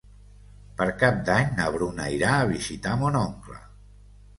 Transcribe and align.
Per 0.79 0.87
Cap 1.03 1.21
d'Any 1.29 1.53
na 1.61 1.69
Bruna 1.77 2.11
irà 2.17 2.35
a 2.41 2.51
visitar 2.57 2.99
mon 3.05 3.23
oncle. 3.25 3.65